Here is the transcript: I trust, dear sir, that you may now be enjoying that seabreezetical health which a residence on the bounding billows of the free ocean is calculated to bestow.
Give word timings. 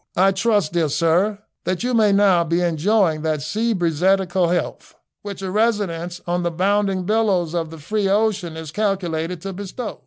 I 0.15 0.31
trust, 0.31 0.73
dear 0.73 0.89
sir, 0.89 1.37
that 1.63 1.83
you 1.83 1.93
may 1.93 2.11
now 2.11 2.43
be 2.43 2.61
enjoying 2.61 3.21
that 3.21 3.41
seabreezetical 3.41 4.51
health 4.51 4.95
which 5.21 5.43
a 5.43 5.51
residence 5.51 6.21
on 6.25 6.41
the 6.41 6.49
bounding 6.49 7.03
billows 7.03 7.53
of 7.53 7.69
the 7.69 7.77
free 7.77 8.09
ocean 8.09 8.57
is 8.57 8.71
calculated 8.71 9.41
to 9.41 9.53
bestow. 9.53 9.99